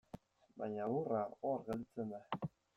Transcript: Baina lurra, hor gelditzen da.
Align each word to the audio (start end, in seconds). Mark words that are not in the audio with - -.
Baina 0.61 0.87
lurra, 0.95 1.21
hor 1.51 1.63
gelditzen 1.71 2.19
da. 2.19 2.51